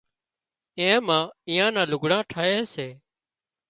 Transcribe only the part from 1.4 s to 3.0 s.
ايئان نان لگھڙان ٺاهي سي